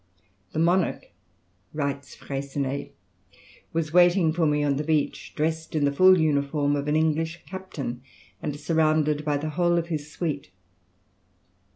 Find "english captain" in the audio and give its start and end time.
6.95-8.01